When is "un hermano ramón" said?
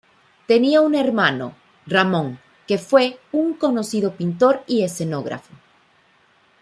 0.81-2.39